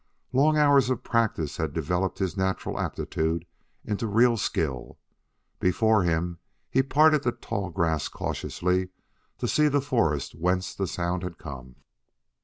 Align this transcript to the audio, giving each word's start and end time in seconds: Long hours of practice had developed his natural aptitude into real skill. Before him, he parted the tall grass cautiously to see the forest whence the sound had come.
Long 0.33 0.57
hours 0.57 0.89
of 0.89 1.03
practice 1.03 1.57
had 1.57 1.73
developed 1.73 2.17
his 2.17 2.35
natural 2.35 2.79
aptitude 2.79 3.45
into 3.85 4.07
real 4.07 4.35
skill. 4.35 4.97
Before 5.59 6.01
him, 6.01 6.39
he 6.71 6.81
parted 6.81 7.21
the 7.21 7.31
tall 7.33 7.69
grass 7.69 8.07
cautiously 8.07 8.89
to 9.37 9.47
see 9.47 9.67
the 9.67 9.79
forest 9.79 10.33
whence 10.33 10.73
the 10.73 10.87
sound 10.87 11.21
had 11.21 11.37
come. 11.37 11.75